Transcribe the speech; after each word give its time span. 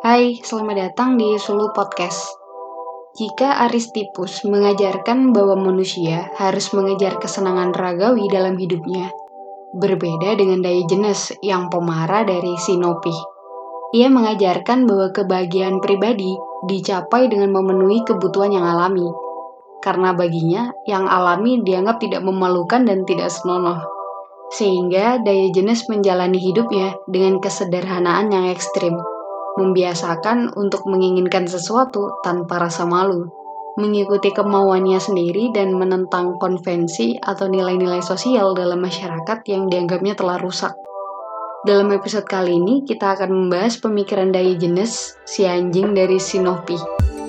Hai, 0.00 0.40
selamat 0.40 0.96
datang 0.96 1.20
di 1.20 1.36
Sulu 1.36 1.76
Podcast. 1.76 2.32
Jika 3.20 3.60
Aristipus 3.68 4.48
mengajarkan 4.48 5.28
bahwa 5.36 5.60
manusia 5.60 6.32
harus 6.40 6.72
mengejar 6.72 7.20
kesenangan 7.20 7.76
ragawi 7.76 8.24
dalam 8.32 8.56
hidupnya, 8.56 9.12
berbeda 9.76 10.40
dengan 10.40 10.64
Diogenes 10.64 11.36
yang 11.44 11.68
pemarah 11.68 12.24
dari 12.24 12.56
Sinopi. 12.56 13.12
Ia 13.92 14.08
mengajarkan 14.08 14.88
bahwa 14.88 15.12
kebahagiaan 15.12 15.84
pribadi 15.84 16.32
dicapai 16.64 17.28
dengan 17.28 17.52
memenuhi 17.52 18.00
kebutuhan 18.00 18.56
yang 18.56 18.64
alami, 18.64 19.04
karena 19.84 20.16
baginya 20.16 20.72
yang 20.88 21.04
alami 21.12 21.60
dianggap 21.60 22.00
tidak 22.00 22.24
memalukan 22.24 22.88
dan 22.88 23.04
tidak 23.04 23.28
senonoh. 23.28 23.84
Sehingga 24.48 25.20
Diogenes 25.20 25.92
menjalani 25.92 26.40
hidupnya 26.40 26.96
dengan 27.04 27.36
kesederhanaan 27.36 28.32
yang 28.32 28.48
ekstrim 28.48 28.96
membiasakan 29.58 30.54
untuk 30.54 30.86
menginginkan 30.86 31.48
sesuatu 31.48 32.20
tanpa 32.22 32.62
rasa 32.62 32.86
malu, 32.86 33.30
mengikuti 33.78 34.30
kemauannya 34.30 34.98
sendiri 34.98 35.50
dan 35.54 35.74
menentang 35.74 36.36
konvensi 36.38 37.16
atau 37.18 37.48
nilai-nilai 37.48 38.02
sosial 38.02 38.52
dalam 38.52 38.82
masyarakat 38.82 39.38
yang 39.48 39.66
dianggapnya 39.66 40.14
telah 40.14 40.38
rusak. 40.38 40.74
Dalam 41.60 41.92
episode 41.92 42.24
kali 42.24 42.56
ini, 42.56 42.88
kita 42.88 43.16
akan 43.16 43.30
membahas 43.32 43.76
pemikiran 43.84 44.32
Diogenes, 44.32 45.20
si 45.28 45.44
anjing 45.44 45.92
dari 45.92 46.16
Sinopi. 46.16 47.19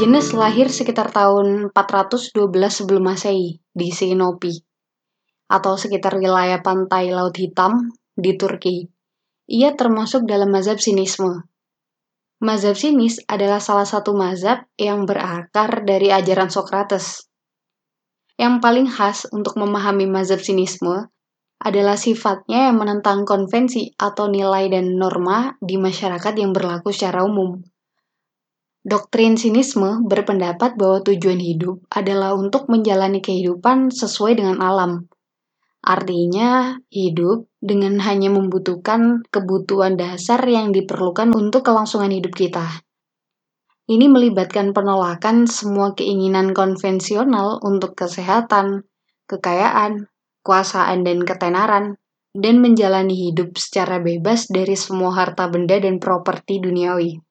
Diogenes 0.00 0.32
lahir 0.32 0.72
sekitar 0.72 1.12
tahun 1.12 1.76
412 1.76 2.32
sebelum 2.72 3.04
Masehi 3.04 3.60
di 3.68 3.92
Sinopi 3.92 4.56
atau 5.44 5.76
sekitar 5.76 6.16
wilayah 6.16 6.64
pantai 6.64 7.12
Laut 7.12 7.36
Hitam 7.36 7.92
di 8.16 8.32
Turki. 8.32 8.88
Ia 9.52 9.76
termasuk 9.76 10.24
dalam 10.24 10.48
mazhab 10.56 10.80
sinisme. 10.80 11.44
Mazhab 12.40 12.80
sinis 12.80 13.20
adalah 13.28 13.60
salah 13.60 13.84
satu 13.84 14.16
mazhab 14.16 14.64
yang 14.80 15.04
berakar 15.04 15.84
dari 15.84 16.08
ajaran 16.08 16.48
Socrates. 16.48 17.28
Yang 18.40 18.56
paling 18.64 18.88
khas 18.88 19.28
untuk 19.28 19.60
memahami 19.60 20.08
mazhab 20.08 20.40
sinisme 20.40 21.12
adalah 21.60 22.00
sifatnya 22.00 22.72
yang 22.72 22.80
menentang 22.80 23.28
konvensi 23.28 23.92
atau 24.00 24.32
nilai 24.32 24.64
dan 24.72 24.96
norma 24.96 25.60
di 25.60 25.76
masyarakat 25.76 26.32
yang 26.40 26.56
berlaku 26.56 26.88
secara 26.88 27.20
umum. 27.20 27.60
Doktrin 28.80 29.36
sinisme 29.36 30.00
berpendapat 30.08 30.80
bahwa 30.80 31.04
tujuan 31.04 31.36
hidup 31.36 31.84
adalah 31.92 32.32
untuk 32.32 32.64
menjalani 32.72 33.20
kehidupan 33.20 33.92
sesuai 33.92 34.40
dengan 34.40 34.64
alam. 34.64 35.04
Artinya, 35.84 36.80
hidup 36.88 37.44
dengan 37.60 38.00
hanya 38.00 38.32
membutuhkan 38.32 39.20
kebutuhan 39.28 40.00
dasar 40.00 40.40
yang 40.48 40.72
diperlukan 40.72 41.28
untuk 41.36 41.68
kelangsungan 41.68 42.08
hidup 42.08 42.32
kita. 42.32 42.80
Ini 43.84 44.08
melibatkan 44.08 44.72
penolakan 44.72 45.44
semua 45.44 45.92
keinginan 45.92 46.56
konvensional 46.56 47.60
untuk 47.60 47.92
kesehatan, 47.92 48.88
kekayaan, 49.28 50.08
kuasaan, 50.40 51.04
dan 51.04 51.20
ketenaran, 51.28 52.00
dan 52.32 52.64
menjalani 52.64 53.28
hidup 53.28 53.60
secara 53.60 54.00
bebas 54.00 54.48
dari 54.48 54.72
semua 54.72 55.12
harta 55.12 55.52
benda 55.52 55.76
dan 55.76 56.00
properti 56.00 56.64
duniawi. 56.64 57.29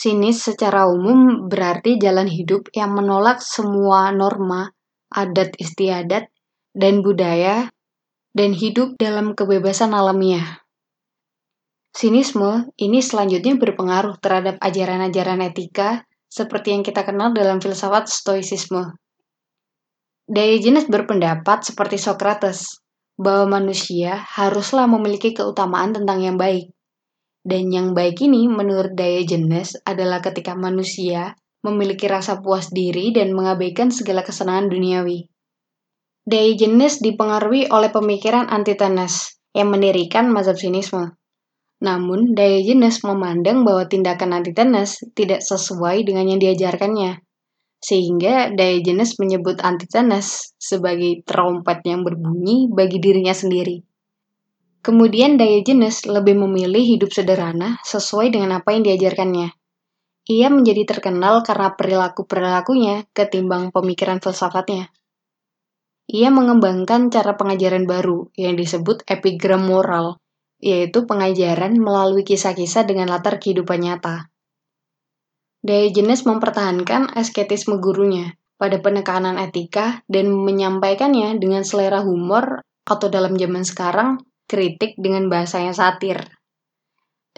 Sinis 0.00 0.40
secara 0.40 0.88
umum 0.88 1.44
berarti 1.44 2.00
jalan 2.00 2.24
hidup 2.24 2.72
yang 2.72 2.96
menolak 2.96 3.44
semua 3.44 4.08
norma, 4.08 4.72
adat 5.12 5.52
istiadat, 5.60 6.32
dan 6.72 7.04
budaya, 7.04 7.68
dan 8.32 8.56
hidup 8.56 8.96
dalam 8.96 9.36
kebebasan 9.36 9.92
alamiah. 9.92 10.64
Sinisme 11.92 12.72
ini 12.80 13.04
selanjutnya 13.04 13.60
berpengaruh 13.60 14.16
terhadap 14.24 14.56
ajaran-ajaran 14.64 15.44
etika 15.44 16.08
seperti 16.32 16.72
yang 16.72 16.80
kita 16.80 17.04
kenal 17.04 17.36
dalam 17.36 17.60
filsafat 17.60 18.08
stoicisme. 18.08 18.96
Diogenes 20.24 20.88
berpendapat 20.88 21.60
seperti 21.60 22.00
Socrates 22.00 22.80
bahwa 23.20 23.60
manusia 23.60 24.16
haruslah 24.16 24.88
memiliki 24.88 25.36
keutamaan 25.36 25.92
tentang 25.92 26.24
yang 26.24 26.40
baik, 26.40 26.72
dan 27.40 27.72
yang 27.72 27.96
baik 27.96 28.20
ini 28.20 28.46
menurut 28.46 28.92
Diogenes 28.92 29.80
adalah 29.88 30.20
ketika 30.20 30.52
manusia 30.52 31.32
memiliki 31.64 32.08
rasa 32.08 32.40
puas 32.40 32.68
diri 32.72 33.12
dan 33.12 33.32
mengabaikan 33.32 33.88
segala 33.92 34.24
kesenangan 34.24 34.68
duniawi. 34.72 35.28
Diogenes 36.24 37.00
dipengaruhi 37.00 37.72
oleh 37.72 37.88
pemikiran 37.88 38.48
Antitenes 38.52 39.40
yang 39.56 39.72
mendirikan 39.72 40.28
mazhab 40.28 40.56
sinisme. 40.60 41.16
Namun, 41.80 42.36
Diogenes 42.36 43.00
memandang 43.00 43.64
bahwa 43.64 43.88
tindakan 43.88 44.36
Antitenes 44.36 45.00
tidak 45.16 45.40
sesuai 45.40 46.04
dengan 46.04 46.28
yang 46.28 46.40
diajarkannya. 46.40 47.24
Sehingga 47.80 48.52
Diogenes 48.52 49.16
menyebut 49.16 49.64
Antitenes 49.64 50.52
sebagai 50.60 51.24
trompet 51.24 51.80
yang 51.88 52.04
berbunyi 52.04 52.68
bagi 52.68 53.00
dirinya 53.00 53.32
sendiri. 53.32 53.89
Kemudian 54.80 55.36
Diogenes 55.36 56.08
lebih 56.08 56.40
memilih 56.40 56.80
hidup 56.80 57.12
sederhana 57.12 57.76
sesuai 57.84 58.32
dengan 58.32 58.64
apa 58.64 58.72
yang 58.72 58.88
diajarkannya. 58.88 59.52
Ia 60.30 60.48
menjadi 60.48 60.88
terkenal 60.88 61.44
karena 61.44 61.76
perilaku-perilakunya 61.76 63.04
ketimbang 63.12 63.76
pemikiran 63.76 64.24
filsafatnya. 64.24 64.88
Ia 66.08 66.32
mengembangkan 66.32 67.12
cara 67.12 67.36
pengajaran 67.36 67.84
baru 67.84 68.32
yang 68.40 68.56
disebut 68.56 69.04
epigram 69.04 69.68
moral, 69.68 70.16
yaitu 70.64 71.04
pengajaran 71.04 71.76
melalui 71.76 72.24
kisah-kisah 72.24 72.88
dengan 72.88 73.12
latar 73.12 73.36
kehidupan 73.36 73.84
nyata. 73.84 74.32
Diogenes 75.60 76.24
mempertahankan 76.24 77.12
asketisme 77.20 77.76
gurunya 77.84 78.32
pada 78.56 78.80
penekanan 78.80 79.36
etika 79.36 80.00
dan 80.08 80.32
menyampaikannya 80.32 81.36
dengan 81.36 81.68
selera 81.68 82.00
humor 82.00 82.64
atau 82.88 83.12
dalam 83.12 83.36
zaman 83.36 83.60
sekarang 83.60 84.24
kritik 84.50 84.98
dengan 84.98 85.30
bahasa 85.30 85.62
yang 85.62 85.78
satir. 85.78 86.18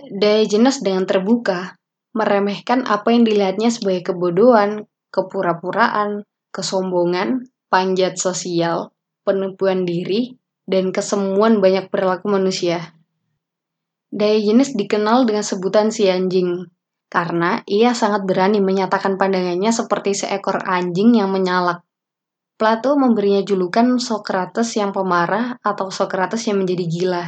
Diogenes 0.00 0.80
dengan 0.80 1.04
terbuka 1.04 1.76
meremehkan 2.16 2.88
apa 2.88 3.12
yang 3.12 3.28
dilihatnya 3.28 3.68
sebagai 3.68 4.16
kebodohan, 4.16 4.88
kepura-puraan, 5.12 6.24
kesombongan, 6.48 7.52
panjat 7.68 8.16
sosial, 8.16 8.96
penipuan 9.28 9.84
diri, 9.84 10.40
dan 10.64 10.88
kesemuan 10.88 11.60
banyak 11.60 11.92
perilaku 11.92 12.32
manusia. 12.32 12.96
Diogenes 14.08 14.72
dikenal 14.72 15.28
dengan 15.28 15.44
sebutan 15.44 15.92
si 15.92 16.08
anjing, 16.08 16.68
karena 17.12 17.60
ia 17.68 17.92
sangat 17.92 18.24
berani 18.24 18.64
menyatakan 18.64 19.20
pandangannya 19.20 19.68
seperti 19.68 20.16
seekor 20.16 20.64
anjing 20.64 21.16
yang 21.16 21.28
menyalak. 21.28 21.84
Plato 22.62 22.94
memberinya 22.94 23.42
julukan 23.42 23.98
Socrates 23.98 24.78
yang 24.78 24.94
pemarah 24.94 25.58
atau 25.66 25.90
Socrates 25.90 26.46
yang 26.46 26.62
menjadi 26.62 26.86
gila. 26.86 27.24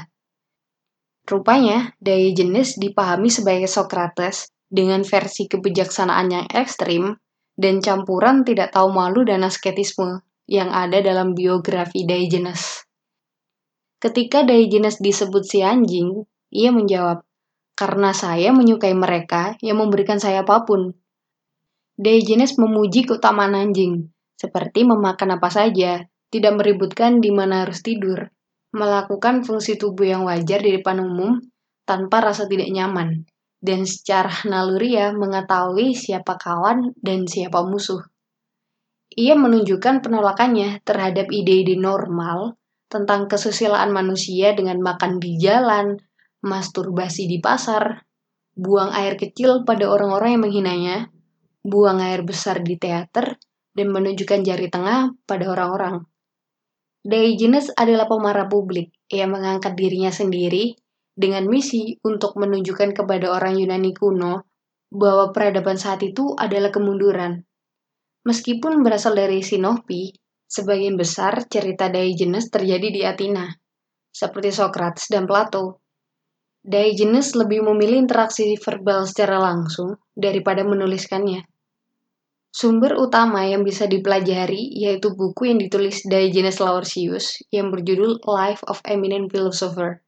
Rupanya, 1.26 1.90
Diogenes 1.98 2.78
dipahami 2.78 3.34
sebagai 3.34 3.66
Socrates 3.66 4.54
dengan 4.70 5.02
versi 5.02 5.50
kebijaksanaan 5.50 6.26
yang 6.30 6.46
ekstrim 6.54 7.18
dan 7.58 7.82
campuran 7.82 8.46
tidak 8.46 8.78
tahu 8.78 8.94
malu 8.94 9.26
dan 9.26 9.42
asketisme 9.42 10.22
yang 10.46 10.70
ada 10.70 11.02
dalam 11.02 11.34
biografi 11.34 12.06
Diogenes. 12.06 12.86
Ketika 13.98 14.46
Diogenes 14.46 15.02
disebut 15.02 15.42
si 15.42 15.66
anjing, 15.66 16.30
ia 16.54 16.70
menjawab, 16.70 17.26
karena 17.74 18.14
saya 18.14 18.54
menyukai 18.54 18.94
mereka 18.94 19.58
yang 19.58 19.82
memberikan 19.82 20.22
saya 20.22 20.46
apa 20.46 20.62
pun. 20.62 20.94
Diogenes 21.98 22.54
memuji 22.54 23.02
keutamaan 23.02 23.58
anjing, 23.58 24.13
seperti 24.34 24.86
memakan 24.86 25.38
apa 25.38 25.48
saja, 25.50 26.04
tidak 26.30 26.52
meributkan 26.58 27.22
di 27.22 27.30
mana 27.30 27.62
harus 27.62 27.80
tidur, 27.80 28.30
melakukan 28.74 29.46
fungsi 29.46 29.78
tubuh 29.78 30.10
yang 30.10 30.22
wajar 30.26 30.58
di 30.58 30.74
depan 30.74 30.98
umum 30.98 31.38
tanpa 31.86 32.18
rasa 32.18 32.50
tidak 32.50 32.66
nyaman, 32.74 33.22
dan 33.62 33.86
secara 33.86 34.42
naluriah 34.44 35.14
mengetahui 35.14 35.94
siapa 35.94 36.34
kawan 36.34 36.92
dan 36.98 37.30
siapa 37.30 37.62
musuh. 37.62 38.02
Ia 39.14 39.38
menunjukkan 39.38 40.02
penolakannya 40.02 40.82
terhadap 40.82 41.30
ide-ide 41.30 41.78
normal 41.78 42.58
tentang 42.90 43.30
kesusilaan 43.30 43.94
manusia 43.94 44.58
dengan 44.58 44.82
makan 44.82 45.22
di 45.22 45.38
jalan, 45.38 46.02
masturbasi 46.42 47.30
di 47.30 47.38
pasar, 47.38 48.02
buang 48.58 48.90
air 48.90 49.14
kecil 49.14 49.62
pada 49.62 49.86
orang-orang 49.86 50.34
yang 50.34 50.42
menghinanya, 50.46 50.96
buang 51.62 52.02
air 52.02 52.26
besar 52.26 52.62
di 52.62 52.74
teater, 52.74 53.38
dan 53.74 53.90
menunjukkan 53.90 54.46
jari 54.46 54.70
tengah 54.70 55.12
pada 55.26 55.50
orang-orang. 55.50 56.06
Diogenes 57.04 57.68
adalah 57.76 58.08
pemarah 58.08 58.48
publik 58.48 58.94
yang 59.12 59.36
mengangkat 59.36 59.76
dirinya 59.76 60.08
sendiri 60.08 60.72
dengan 61.12 61.44
misi 61.44 62.00
untuk 62.00 62.34
menunjukkan 62.40 62.96
kepada 62.96 63.28
orang 63.28 63.60
Yunani 63.60 63.92
kuno 63.92 64.48
bahwa 64.88 65.34
peradaban 65.34 65.76
saat 65.76 66.00
itu 66.00 66.32
adalah 66.38 66.72
kemunduran. 66.72 67.44
Meskipun 68.24 68.80
berasal 68.80 69.12
dari 69.12 69.44
Sinopi, 69.44 70.16
sebagian 70.48 70.96
besar 70.96 71.44
cerita 71.44 71.92
Diogenes 71.92 72.48
terjadi 72.48 72.88
di 72.88 73.02
Athena, 73.04 73.52
seperti 74.08 74.48
Socrates 74.54 75.12
dan 75.12 75.28
Plato. 75.28 75.84
Diogenes 76.64 77.36
lebih 77.36 77.60
memilih 77.68 78.00
interaksi 78.00 78.56
verbal 78.56 79.04
secara 79.04 79.36
langsung 79.36 80.00
daripada 80.16 80.64
menuliskannya. 80.64 81.44
Sumber 82.54 82.94
utama 82.94 83.42
yang 83.50 83.66
bisa 83.66 83.90
dipelajari 83.90 84.70
yaitu 84.78 85.10
buku 85.10 85.50
yang 85.50 85.58
ditulis 85.58 86.06
Diogenes 86.06 86.62
Laertius 86.62 87.42
yang 87.50 87.74
berjudul 87.74 88.22
Life 88.30 88.62
of 88.70 88.78
Eminent 88.86 89.26
Philosopher. 89.34 90.06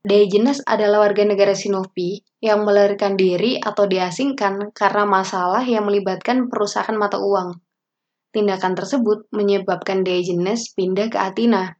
Diogenes 0.00 0.64
adalah 0.64 1.04
warga 1.04 1.20
negara 1.28 1.52
Sinopi 1.52 2.24
yang 2.40 2.64
melarikan 2.64 3.12
diri 3.12 3.60
atau 3.60 3.84
diasingkan 3.84 4.72
karena 4.72 5.04
masalah 5.04 5.60
yang 5.60 5.84
melibatkan 5.84 6.48
perusahaan 6.48 6.96
mata 6.96 7.20
uang. 7.20 7.60
Tindakan 8.32 8.72
tersebut 8.72 9.28
menyebabkan 9.28 10.00
Diogenes 10.00 10.72
pindah 10.72 11.12
ke 11.12 11.20
Athena. 11.20 11.76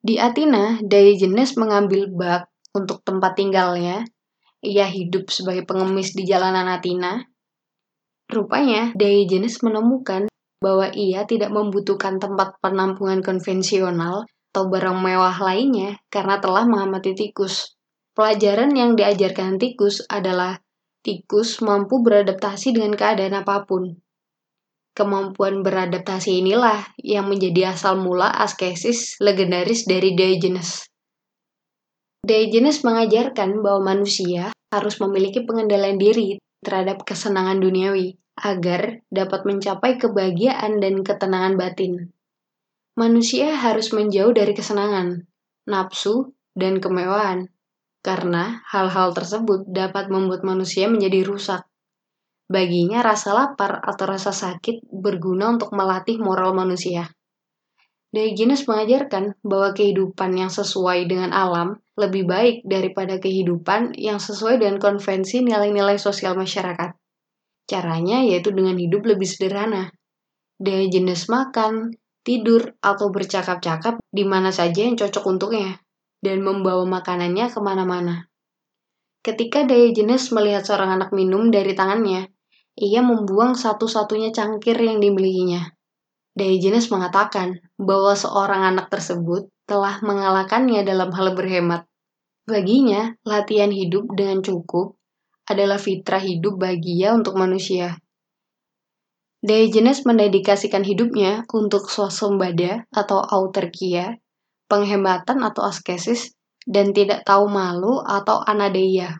Di 0.00 0.16
Athena, 0.16 0.80
Diogenes 0.80 1.60
mengambil 1.60 2.08
bak 2.08 2.48
untuk 2.72 3.04
tempat 3.04 3.36
tinggalnya. 3.36 4.08
Ia 4.64 4.88
hidup 4.88 5.28
sebagai 5.28 5.68
pengemis 5.68 6.16
di 6.16 6.24
jalanan 6.24 6.72
Athena. 6.72 7.20
Rupanya, 8.32 8.96
Diogenes 8.96 9.60
menemukan 9.60 10.32
bahwa 10.64 10.88
ia 10.96 11.28
tidak 11.28 11.52
membutuhkan 11.52 12.16
tempat 12.16 12.56
penampungan 12.64 13.20
konvensional 13.20 14.24
atau 14.24 14.72
barang 14.72 14.98
mewah 15.04 15.36
lainnya 15.36 16.00
karena 16.08 16.40
telah 16.40 16.64
mengamati 16.64 17.12
tikus. 17.12 17.76
Pelajaran 18.16 18.72
yang 18.72 18.96
diajarkan 18.96 19.60
tikus 19.60 20.00
adalah 20.08 20.56
tikus 21.04 21.60
mampu 21.60 22.00
beradaptasi 22.00 22.72
dengan 22.72 22.96
keadaan 22.96 23.44
apa 23.44 23.68
pun. 23.68 24.00
Kemampuan 24.96 25.60
beradaptasi 25.60 26.40
inilah 26.40 26.96
yang 27.04 27.28
menjadi 27.28 27.76
asal 27.76 28.00
mula 28.00 28.32
askesis 28.32 29.20
legendaris 29.20 29.84
dari 29.84 30.16
Diogenes. 30.16 30.88
Diogenes 32.24 32.80
mengajarkan 32.80 33.60
bahwa 33.60 33.92
manusia 33.92 34.56
harus 34.72 34.96
memiliki 35.04 35.44
pengendalian 35.44 36.00
diri 36.00 36.40
terhadap 36.64 37.04
kesenangan 37.04 37.60
duniawi 37.60 38.21
agar 38.42 39.06
dapat 39.08 39.46
mencapai 39.46 40.02
kebahagiaan 40.02 40.82
dan 40.82 41.06
ketenangan 41.06 41.54
batin 41.54 42.12
manusia 42.92 43.56
harus 43.56 43.88
menjauh 43.96 44.36
dari 44.36 44.52
kesenangan, 44.52 45.24
nafsu, 45.64 46.36
dan 46.52 46.76
kemewahan, 46.76 47.48
karena 48.04 48.60
hal-hal 48.68 49.16
tersebut 49.16 49.64
dapat 49.64 50.12
membuat 50.12 50.44
manusia 50.44 50.92
menjadi 50.92 51.24
rusak. 51.24 51.64
Baginya, 52.52 53.00
rasa 53.00 53.32
lapar 53.32 53.80
atau 53.80 54.04
rasa 54.04 54.28
sakit 54.28 54.92
berguna 54.92 55.56
untuk 55.56 55.72
melatih 55.72 56.20
moral 56.20 56.52
manusia. 56.52 57.08
Diogenes 58.12 58.68
mengajarkan 58.68 59.40
bahwa 59.40 59.72
kehidupan 59.72 60.36
yang 60.36 60.52
sesuai 60.52 61.08
dengan 61.08 61.32
alam 61.32 61.80
lebih 61.96 62.28
baik 62.28 62.60
daripada 62.68 63.16
kehidupan 63.16 63.96
yang 63.96 64.20
sesuai 64.20 64.60
dengan 64.60 64.76
konvensi 64.76 65.40
nilai-nilai 65.40 65.96
sosial 65.96 66.36
masyarakat. 66.36 67.01
Caranya 67.72 68.20
yaitu 68.20 68.52
dengan 68.52 68.76
hidup 68.76 69.08
lebih 69.08 69.24
sederhana. 69.24 69.88
Diogenes 70.60 71.32
makan, 71.32 71.96
tidur, 72.20 72.76
atau 72.84 73.08
bercakap-cakap 73.08 73.96
di 74.12 74.28
mana 74.28 74.52
saja 74.52 74.84
yang 74.84 75.00
cocok 75.00 75.24
untuknya, 75.24 75.80
dan 76.20 76.44
membawa 76.44 76.84
makanannya 76.84 77.48
ke 77.48 77.56
mana-mana. 77.64 78.28
Ketika 79.24 79.64
Diogenes 79.64 80.28
melihat 80.36 80.68
seorang 80.68 81.00
anak 81.00 81.16
minum 81.16 81.48
dari 81.48 81.72
tangannya, 81.72 82.28
ia 82.76 83.00
membuang 83.00 83.56
satu-satunya 83.56 84.36
cangkir 84.36 84.76
yang 84.76 85.00
dimilikinya. 85.00 85.72
Diogenes 86.36 86.92
mengatakan 86.92 87.56
bahwa 87.80 88.12
seorang 88.12 88.68
anak 88.68 88.92
tersebut 88.92 89.48
telah 89.64 89.96
mengalahkannya 90.04 90.84
dalam 90.84 91.08
hal 91.16 91.32
berhemat. 91.32 91.88
Baginya, 92.44 93.16
latihan 93.24 93.72
hidup 93.72 94.12
dengan 94.12 94.44
cukup 94.44 95.00
adalah 95.52 95.76
fitrah 95.76 96.20
hidup 96.20 96.58
bahagia 96.58 97.12
untuk 97.12 97.36
manusia. 97.36 98.00
Diogenes 99.42 100.06
mendedikasikan 100.06 100.86
hidupnya 100.86 101.42
untuk 101.50 101.90
swasembada 101.90 102.86
atau 102.94 103.18
autarkia, 103.18 104.16
penghematan 104.70 105.42
atau 105.42 105.66
askesis, 105.66 106.32
dan 106.62 106.94
tidak 106.94 107.26
tahu 107.26 107.50
malu 107.50 107.98
atau 108.00 108.38
anadeia. 108.46 109.18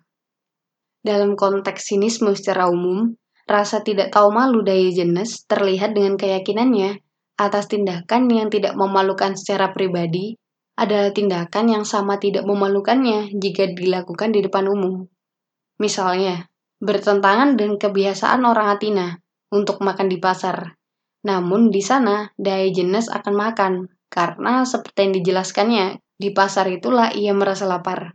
Dalam 1.02 1.34
konteks 1.34 1.90
sinisme 1.90 2.31
secara 2.38 2.70
umum, 2.70 3.19
rasa 3.50 3.82
tidak 3.82 4.14
tahu 4.14 4.31
malu 4.31 4.62
Diogenes 4.62 5.43
terlihat 5.50 5.99
dengan 5.99 6.14
keyakinannya 6.14 7.02
atas 7.34 7.67
tindakan 7.67 8.31
yang 8.31 8.46
tidak 8.46 8.79
memalukan 8.79 9.34
secara 9.34 9.75
pribadi 9.75 10.38
adalah 10.79 11.12
tindakan 11.12 11.67
yang 11.69 11.84
sama 11.84 12.17
tidak 12.17 12.49
memalukannya 12.49 13.34
jika 13.37 13.75
dilakukan 13.75 14.32
di 14.32 14.40
depan 14.40 14.70
umum. 14.70 15.11
Misalnya, 15.82 16.46
bertentangan 16.79 17.58
dengan 17.58 17.75
kebiasaan 17.75 18.46
orang 18.46 18.79
Atina 18.79 19.19
untuk 19.50 19.82
makan 19.82 20.06
di 20.06 20.23
pasar. 20.23 20.79
Namun 21.26 21.75
di 21.75 21.82
sana 21.82 22.31
Diogenes 22.38 23.11
akan 23.11 23.34
makan 23.34 23.73
karena 24.06 24.62
seperti 24.62 24.99
yang 25.02 25.14
dijelaskannya, 25.19 25.87
di 26.14 26.31
pasar 26.31 26.70
itulah 26.70 27.11
ia 27.11 27.34
merasa 27.34 27.67
lapar. 27.67 28.14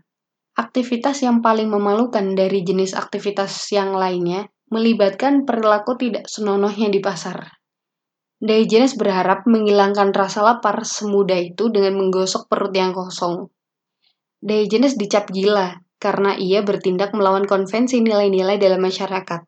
Aktivitas 0.56 1.28
yang 1.28 1.44
paling 1.44 1.68
memalukan 1.68 2.40
dari 2.40 2.64
jenis 2.64 2.96
aktivitas 2.96 3.52
yang 3.76 3.92
lainnya 3.92 4.48
melibatkan 4.72 5.44
perilaku 5.44 6.00
tidak 6.00 6.24
senonohnya 6.32 6.88
di 6.88 7.04
pasar. 7.04 7.52
Diogenes 8.40 8.96
berharap 8.96 9.44
menghilangkan 9.44 10.16
rasa 10.16 10.40
lapar 10.40 10.88
semudah 10.88 11.36
itu 11.36 11.68
dengan 11.68 12.00
menggosok 12.00 12.48
perut 12.48 12.72
yang 12.72 12.96
kosong. 12.96 13.52
Diogenes 14.40 14.96
dicap 14.96 15.28
gila 15.28 15.87
karena 15.98 16.38
ia 16.38 16.62
bertindak 16.62 17.14
melawan 17.14 17.50
konvensi 17.50 18.02
nilai-nilai 18.02 18.62
dalam 18.62 18.82
masyarakat. 18.82 19.42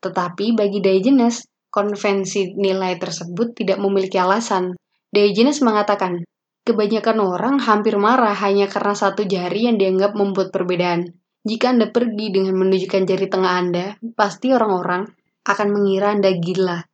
Tetapi 0.00 0.56
bagi 0.56 0.80
Diogenes, 0.80 1.44
konvensi 1.68 2.56
nilai 2.56 2.96
tersebut 2.96 3.52
tidak 3.52 3.78
memiliki 3.78 4.16
alasan. 4.16 4.74
Diogenes 5.12 5.60
mengatakan, 5.60 6.24
kebanyakan 6.64 7.18
orang 7.20 7.56
hampir 7.60 8.00
marah 8.00 8.32
hanya 8.32 8.66
karena 8.66 8.96
satu 8.96 9.28
jari 9.28 9.68
yang 9.68 9.76
dianggap 9.76 10.16
membuat 10.16 10.48
perbedaan. 10.50 11.20
Jika 11.40 11.72
Anda 11.72 11.88
pergi 11.88 12.32
dengan 12.32 12.56
menunjukkan 12.56 13.02
jari 13.08 13.26
tengah 13.28 13.52
Anda, 13.56 13.86
pasti 14.12 14.52
orang-orang 14.52 15.08
akan 15.44 15.68
mengira 15.72 16.12
Anda 16.12 16.36
gila. 16.36 16.84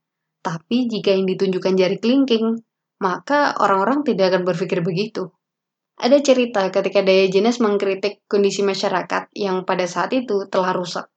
Tapi 0.42 0.86
jika 0.86 1.10
yang 1.10 1.26
ditunjukkan 1.26 1.74
jari 1.74 1.98
kelingking, 1.98 2.54
maka 3.02 3.58
orang-orang 3.58 4.06
tidak 4.06 4.32
akan 4.32 4.42
berpikir 4.46 4.80
begitu. 4.86 5.34
Ada 5.96 6.20
cerita 6.20 6.68
ketika 6.68 7.00
Diogenes 7.00 7.56
mengkritik 7.56 8.24
kondisi 8.28 8.60
masyarakat 8.60 9.32
yang 9.32 9.64
pada 9.64 9.88
saat 9.88 10.12
itu 10.12 10.44
telah 10.52 10.76
rusak 10.76 11.08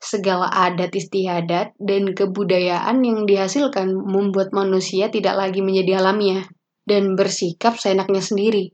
segala 0.00 0.48
adat 0.48 0.96
istiadat 0.96 1.76
dan 1.76 2.16
kebudayaan 2.16 3.04
yang 3.04 3.28
dihasilkan 3.28 3.92
membuat 3.92 4.48
manusia 4.56 5.12
tidak 5.12 5.36
lagi 5.36 5.60
menjadi 5.60 6.00
alamiah 6.00 6.48
dan 6.88 7.14
bersikap 7.14 7.76
seenaknya 7.76 8.24
sendiri. 8.24 8.72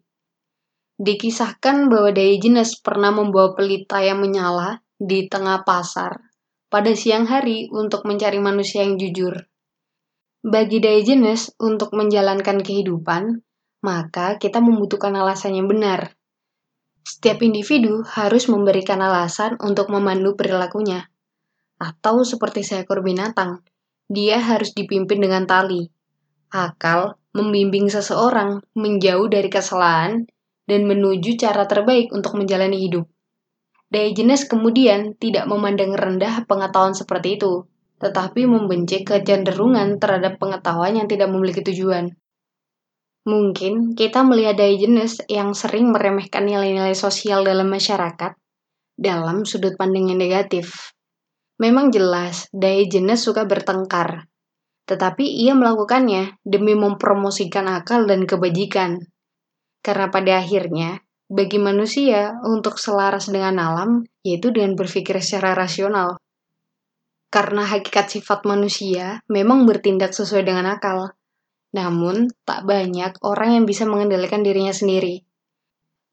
Dikisahkan 0.96 1.92
bahwa 1.92 2.14
Diogenes 2.14 2.78
pernah 2.80 3.12
membawa 3.12 3.52
pelita 3.52 4.00
yang 4.00 4.22
menyala 4.22 4.80
di 4.96 5.28
tengah 5.28 5.66
pasar 5.66 6.24
pada 6.72 6.94
siang 6.96 7.28
hari 7.28 7.68
untuk 7.68 8.08
mencari 8.08 8.40
manusia 8.40 8.86
yang 8.86 8.96
jujur. 8.96 9.44
Bagi 10.46 10.78
Diogenes 10.78 11.52
untuk 11.58 11.92
menjalankan 11.92 12.62
kehidupan, 12.62 13.45
maka 13.86 14.34
kita 14.42 14.58
membutuhkan 14.58 15.14
alasan 15.14 15.54
yang 15.54 15.70
benar. 15.70 16.18
Setiap 17.06 17.38
individu 17.46 18.02
harus 18.02 18.50
memberikan 18.50 18.98
alasan 18.98 19.54
untuk 19.62 19.94
memandu 19.94 20.34
perilakunya 20.34 21.06
atau 21.78 22.24
seperti 22.26 22.64
seekor 22.66 23.04
binatang, 23.06 23.62
dia 24.10 24.42
harus 24.42 24.72
dipimpin 24.74 25.22
dengan 25.22 25.46
tali. 25.46 25.86
Akal 26.50 27.14
membimbing 27.36 27.92
seseorang 27.92 28.64
menjauh 28.74 29.28
dari 29.28 29.46
kesalahan 29.52 30.24
dan 30.66 30.80
menuju 30.88 31.36
cara 31.38 31.68
terbaik 31.68 32.10
untuk 32.10 32.34
menjalani 32.34 32.80
hidup. 32.80 33.06
Diogenes 33.86 34.50
kemudian 34.50 35.14
tidak 35.14 35.46
memandang 35.46 35.94
rendah 35.94 36.42
pengetahuan 36.48 36.96
seperti 36.96 37.38
itu, 37.38 37.70
tetapi 38.02 38.48
membenci 38.48 39.06
kecenderungan 39.06 40.02
terhadap 40.02 40.42
pengetahuan 40.42 40.98
yang 40.98 41.06
tidak 41.06 41.30
memiliki 41.30 41.62
tujuan. 41.62 42.10
Mungkin 43.26 43.98
kita 43.98 44.22
melihat 44.22 44.54
Diogenes 44.54 45.18
yang 45.26 45.50
sering 45.50 45.90
meremehkan 45.90 46.46
nilai-nilai 46.46 46.94
sosial 46.94 47.42
dalam 47.42 47.66
masyarakat 47.66 48.38
dalam 48.96 49.44
sudut 49.44 49.76
pandang 49.76 50.08
yang 50.08 50.20
negatif. 50.22 50.94
Memang 51.60 51.92
jelas, 51.92 52.48
Diogenes 52.52 53.26
suka 53.26 53.44
bertengkar. 53.44 54.28
Tetapi 54.86 55.26
ia 55.26 55.52
melakukannya 55.52 56.40
demi 56.46 56.78
mempromosikan 56.78 57.66
akal 57.66 58.06
dan 58.06 58.24
kebajikan. 58.24 59.02
Karena 59.82 60.06
pada 60.08 60.38
akhirnya, 60.38 61.02
bagi 61.26 61.58
manusia 61.58 62.38
untuk 62.46 62.78
selaras 62.78 63.26
dengan 63.26 63.58
alam, 63.58 63.90
yaitu 64.22 64.54
dengan 64.54 64.78
berpikir 64.78 65.18
secara 65.18 65.58
rasional. 65.58 66.22
Karena 67.26 67.66
hakikat 67.66 68.06
sifat 68.06 68.46
manusia 68.46 69.18
memang 69.26 69.66
bertindak 69.66 70.14
sesuai 70.14 70.46
dengan 70.46 70.70
akal. 70.78 71.15
Namun, 71.76 72.32
tak 72.48 72.64
banyak 72.64 73.20
orang 73.20 73.60
yang 73.60 73.64
bisa 73.68 73.84
mengendalikan 73.84 74.40
dirinya 74.40 74.72
sendiri. 74.72 75.20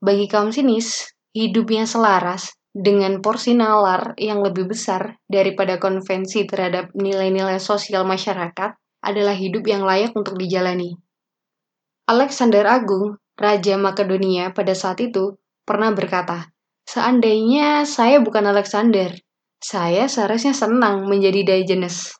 Bagi 0.03 0.27
kaum 0.27 0.51
sinis, 0.51 1.15
hidupnya 1.31 1.87
selaras 1.87 2.51
dengan 2.75 3.23
porsi 3.23 3.55
nalar 3.55 4.11
yang 4.19 4.43
lebih 4.43 4.67
besar 4.67 5.23
daripada 5.23 5.79
konvensi 5.79 6.43
terhadap 6.43 6.91
nilai-nilai 6.91 7.63
sosial 7.63 8.03
masyarakat 8.03 8.75
adalah 8.99 9.31
hidup 9.31 9.63
yang 9.63 9.87
layak 9.87 10.11
untuk 10.11 10.35
dijalani. 10.35 10.99
Alexander 12.11 12.67
Agung, 12.67 13.15
Raja 13.39 13.79
Makedonia 13.79 14.51
pada 14.51 14.75
saat 14.75 14.99
itu, 14.99 15.39
pernah 15.63 15.95
berkata, 15.95 16.51
Seandainya 16.83 17.87
saya 17.87 18.19
bukan 18.19 18.43
Alexander, 18.51 19.15
saya 19.63 20.11
seharusnya 20.11 20.51
senang 20.51 21.07
menjadi 21.07 21.47
Diogenes. 21.47 22.11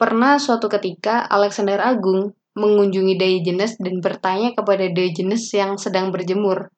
Pernah 0.00 0.40
suatu 0.40 0.72
ketika 0.72 1.28
Alexander 1.28 1.76
Agung 1.84 2.32
mengunjungi 2.56 3.20
Diogenes 3.20 3.76
dan 3.76 4.00
bertanya 4.00 4.56
kepada 4.56 4.88
Diogenes 4.88 5.52
yang 5.52 5.76
sedang 5.76 6.08
berjemur, 6.08 6.72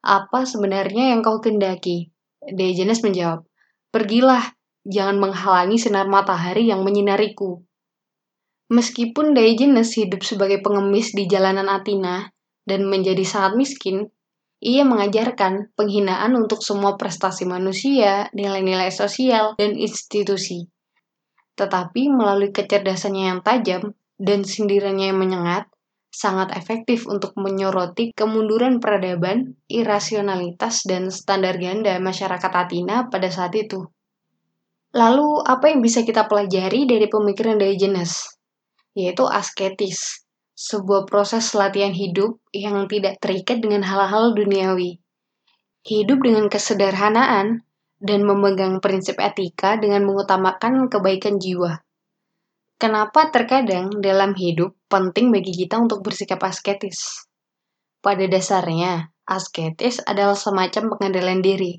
"Apa 0.00 0.48
sebenarnya 0.48 1.12
yang 1.12 1.20
kau 1.20 1.44
kendaki?" 1.44 2.08
Diogenes 2.40 3.04
menjawab, 3.04 3.44
"Pergilah, 3.92 4.56
jangan 4.88 5.20
menghalangi 5.20 5.76
sinar 5.76 6.08
matahari 6.08 6.72
yang 6.72 6.80
menyinariku." 6.80 7.60
Meskipun 8.72 9.36
Diogenes 9.36 9.92
hidup 10.00 10.24
sebagai 10.24 10.64
pengemis 10.64 11.12
di 11.12 11.28
jalanan 11.28 11.68
Atina 11.68 12.32
dan 12.64 12.88
menjadi 12.88 13.26
sangat 13.26 13.60
miskin, 13.60 14.08
ia 14.60 14.88
mengajarkan 14.88 15.72
penghinaan 15.76 16.32
untuk 16.32 16.64
semua 16.64 16.96
prestasi 16.96 17.44
manusia, 17.44 18.32
nilai-nilai 18.32 18.88
sosial, 18.88 19.56
dan 19.60 19.76
institusi. 19.76 20.68
Tetapi 21.56 22.08
melalui 22.08 22.52
kecerdasannya 22.52 23.24
yang 23.36 23.40
tajam 23.44 23.92
dan 24.20 24.44
sindirannya 24.44 25.08
yang 25.08 25.18
menyengat, 25.18 25.64
sangat 26.12 26.52
efektif 26.52 27.08
untuk 27.08 27.32
menyoroti 27.40 28.12
kemunduran 28.12 28.76
peradaban, 28.76 29.56
irasionalitas, 29.72 30.84
dan 30.84 31.08
standar 31.08 31.56
ganda 31.56 31.96
masyarakat 31.96 32.52
Atina 32.52 33.08
pada 33.08 33.32
saat 33.32 33.56
itu. 33.56 33.88
Lalu, 34.92 35.40
apa 35.46 35.72
yang 35.72 35.80
bisa 35.80 36.04
kita 36.04 36.28
pelajari 36.28 36.84
dari 36.84 37.08
pemikiran 37.08 37.56
Diogenes? 37.56 38.36
Yaitu 38.92 39.24
asketis, 39.24 40.26
sebuah 40.58 41.08
proses 41.08 41.56
latihan 41.56 41.94
hidup 41.94 42.42
yang 42.52 42.84
tidak 42.90 43.16
terikat 43.22 43.64
dengan 43.64 43.86
hal-hal 43.86 44.36
duniawi. 44.36 45.00
Hidup 45.86 46.20
dengan 46.20 46.52
kesederhanaan 46.52 47.64
dan 48.02 48.20
memegang 48.26 48.82
prinsip 48.84 49.16
etika 49.16 49.80
dengan 49.80 50.04
mengutamakan 50.04 50.90
kebaikan 50.92 51.40
jiwa. 51.40 51.80
Kenapa 52.80 53.28
terkadang 53.28 53.92
dalam 54.00 54.32
hidup 54.32 54.72
penting 54.88 55.28
bagi 55.28 55.52
kita 55.52 55.76
untuk 55.76 56.00
bersikap 56.00 56.40
asketis? 56.40 57.28
Pada 58.00 58.24
dasarnya, 58.24 59.12
asketis 59.28 60.00
adalah 60.00 60.32
semacam 60.32 60.96
pengendalian 60.96 61.44
diri. 61.44 61.76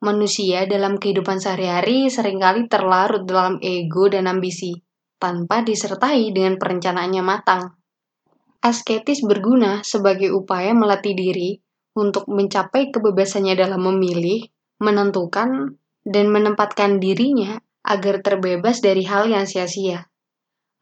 Manusia 0.00 0.64
dalam 0.64 0.96
kehidupan 0.96 1.44
sehari-hari 1.44 2.08
sering 2.08 2.40
kali 2.40 2.72
terlarut 2.72 3.28
dalam 3.28 3.60
ego 3.60 4.08
dan 4.08 4.24
ambisi, 4.24 4.72
tanpa 5.20 5.60
disertai 5.60 6.32
dengan 6.32 6.56
perencanaannya 6.56 7.20
matang. 7.20 7.76
Asketis 8.64 9.20
berguna 9.28 9.84
sebagai 9.84 10.32
upaya 10.32 10.72
melatih 10.72 11.12
diri 11.12 11.60
untuk 12.00 12.32
mencapai 12.32 12.88
kebebasannya 12.88 13.60
dalam 13.60 13.92
memilih, 13.92 14.40
menentukan, 14.80 15.76
dan 16.00 16.26
menempatkan 16.32 16.96
dirinya 16.96 17.60
agar 17.84 18.24
terbebas 18.24 18.80
dari 18.80 19.04
hal 19.04 19.28
yang 19.28 19.44
sia-sia. 19.44 20.08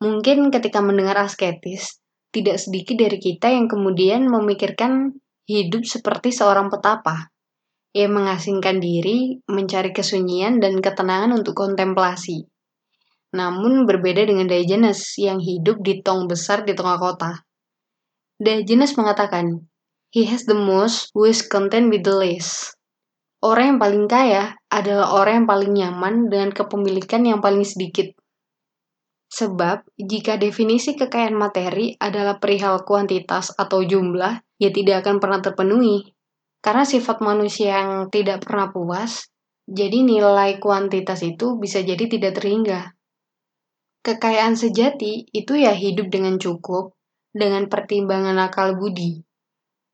Mungkin 0.03 0.51
ketika 0.51 0.83
mendengar 0.83 1.15
asketis, 1.23 2.03
tidak 2.35 2.59
sedikit 2.59 2.99
dari 2.99 3.23
kita 3.23 3.55
yang 3.55 3.71
kemudian 3.71 4.27
memikirkan 4.27 5.15
hidup 5.47 5.87
seperti 5.87 6.35
seorang 6.35 6.75
petapa 6.75 7.31
yang 7.95 8.19
mengasingkan 8.19 8.83
diri, 8.83 9.39
mencari 9.47 9.95
kesunyian 9.95 10.59
dan 10.59 10.83
ketenangan 10.83 11.39
untuk 11.39 11.55
kontemplasi. 11.55 12.51
Namun 13.31 13.87
berbeda 13.87 14.27
dengan 14.27 14.51
Diogenes 14.51 15.15
yang 15.23 15.39
hidup 15.39 15.79
di 15.85 16.03
tong 16.03 16.27
besar 16.27 16.67
di 16.67 16.75
tengah 16.75 16.99
kota. 16.99 17.47
Diogenes 18.43 18.99
mengatakan, 18.99 19.71
He 20.11 20.27
has 20.29 20.45
the 20.45 20.59
most 20.59 21.15
who 21.15 21.31
is 21.31 21.47
content 21.47 21.95
with 21.95 22.03
the 22.03 22.13
least. 22.13 22.75
Orang 23.39 23.77
yang 23.77 23.81
paling 23.81 24.07
kaya 24.11 24.59
adalah 24.67 25.15
orang 25.15 25.45
yang 25.45 25.49
paling 25.49 25.73
nyaman 25.73 26.15
dengan 26.27 26.51
kepemilikan 26.51 27.23
yang 27.23 27.39
paling 27.39 27.65
sedikit. 27.65 28.13
Sebab, 29.33 29.89
jika 29.97 30.37
definisi 30.37 30.93
kekayaan 30.93 31.33
materi 31.33 31.97
adalah 31.97 32.37
perihal 32.37 32.85
kuantitas 32.85 33.57
atau 33.57 33.81
jumlah, 33.81 34.45
ya 34.61 34.69
tidak 34.69 35.09
akan 35.09 35.25
pernah 35.25 35.41
terpenuhi. 35.41 36.13
Karena 36.61 36.85
sifat 36.85 37.25
manusia 37.25 37.81
yang 37.81 38.13
tidak 38.13 38.45
pernah 38.45 38.69
puas, 38.69 39.33
jadi 39.65 40.05
nilai 40.05 40.61
kuantitas 40.61 41.25
itu 41.25 41.57
bisa 41.57 41.81
jadi 41.81 42.05
tidak 42.13 42.37
terhingga. 42.37 42.93
Kekayaan 44.05 44.53
sejati 44.53 45.33
itu 45.33 45.57
ya 45.57 45.73
hidup 45.73 46.13
dengan 46.13 46.37
cukup, 46.37 46.93
dengan 47.33 47.73
pertimbangan 47.73 48.37
akal 48.37 48.77
budi, 48.77 49.25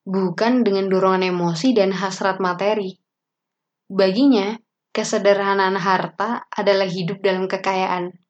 bukan 0.03 0.67
dengan 0.67 0.91
dorongan 0.91 1.31
emosi 1.31 1.79
dan 1.79 1.95
hasrat 1.95 2.43
materi. 2.43 2.99
Baginya, 3.87 4.59
kesederhanaan 4.91 5.79
harta 5.79 6.51
adalah 6.51 6.91
hidup 6.91 7.23
dalam 7.23 7.47
kekayaan. 7.47 8.28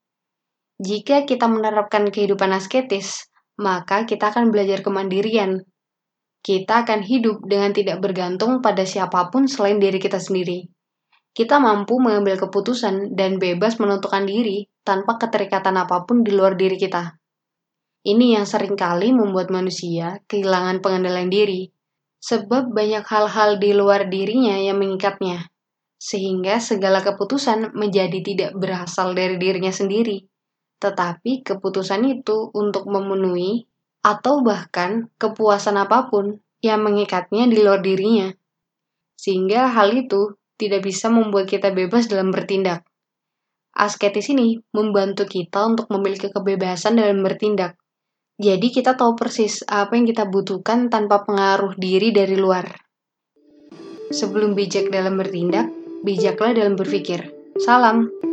Jika 0.79 1.27
kita 1.27 1.51
menerapkan 1.51 2.07
kehidupan 2.07 2.55
asketis, 2.55 3.27
maka 3.59 4.07
kita 4.07 4.31
akan 4.31 4.55
belajar 4.55 4.79
kemandirian. 4.87 5.67
Kita 6.39 6.87
akan 6.87 7.03
hidup 7.03 7.43
dengan 7.43 7.75
tidak 7.75 7.99
bergantung 7.99 8.63
pada 8.63 8.87
siapa 8.87 9.27
pun 9.35 9.51
selain 9.51 9.83
diri 9.83 9.99
kita 9.99 10.23
sendiri. 10.23 10.71
Kita 11.35 11.59
mampu 11.59 11.99
mengambil 11.99 12.39
keputusan 12.39 13.19
dan 13.19 13.43
bebas 13.43 13.83
menentukan 13.83 14.23
diri 14.23 14.71
tanpa 14.87 15.19
keterikatan 15.19 15.75
apa 15.75 16.07
pun 16.07 16.23
di 16.23 16.31
luar 16.31 16.55
diri 16.55 16.79
kita. 16.79 17.19
Ini 18.07 18.39
yang 18.39 18.47
sering 18.47 18.79
kali 18.79 19.11
membuat 19.11 19.51
manusia 19.51 20.23
kehilangan 20.31 20.79
pengendalian 20.79 21.27
diri, 21.27 21.75
sebab 22.23 22.71
banyak 22.71 23.03
hal-hal 23.03 23.59
di 23.59 23.75
luar 23.75 24.07
dirinya 24.07 24.55
yang 24.55 24.79
mengikatnya, 24.79 25.51
sehingga 25.99 26.63
segala 26.63 27.03
keputusan 27.03 27.75
menjadi 27.75 28.23
tidak 28.23 28.51
berasal 28.55 29.19
dari 29.19 29.37
dirinya 29.43 29.75
sendiri, 29.75 30.23
tetapi 30.79 31.43
keputusan 31.43 32.07
itu 32.07 32.51
untuk 32.55 32.87
memenuhi 32.87 33.67
atau 34.03 34.41
bahkan 34.47 35.11
kepuasan 35.19 35.77
apa 35.79 36.07
pun 36.07 36.39
yang 36.63 36.83
mengikatnya 36.83 37.51
di 37.51 37.59
luar 37.63 37.83
dirinya, 37.83 38.31
sehingga 39.19 39.71
hal 39.71 39.95
itu 39.95 40.39
tidak 40.59 40.87
bisa 40.87 41.11
membuat 41.11 41.47
kita 41.47 41.71
bebas 41.71 42.11
dalam 42.11 42.31
bertindak. 42.35 42.87
Asketis 43.75 44.31
ini 44.31 44.59
membantu 44.75 45.27
kita 45.27 45.67
untuk 45.67 45.87
memiliki 45.91 46.35
kebebasan 46.35 46.99
dalam 46.99 47.23
bertindak, 47.23 47.79
jadi 48.39 48.71
kita 48.71 48.95
tahu 48.95 49.19
persis 49.19 49.67
apa 49.67 49.99
yang 49.99 50.07
kita 50.07 50.31
butuhkan 50.31 50.87
tanpa 50.87 51.27
pengaruh 51.27 51.75
diri 51.75 52.15
dari 52.15 52.39
luar. 52.39 52.71
Sebelum 54.15 54.55
bijak 54.55 54.95
dalam 54.95 55.19
bertindak, 55.19 55.67
bijaklah 56.07 56.55
dalam 56.55 56.79
berpikir. 56.79 57.35
Salam. 57.59 58.28